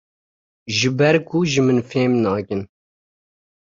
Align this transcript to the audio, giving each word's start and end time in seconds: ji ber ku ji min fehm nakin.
ji 0.75 0.89
ber 0.97 1.15
ku 1.27 1.37
ji 1.51 1.61
min 1.65 1.79
fehm 1.89 2.13
nakin. 2.23 2.61